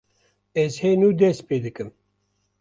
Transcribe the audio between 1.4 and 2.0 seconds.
pê dikim.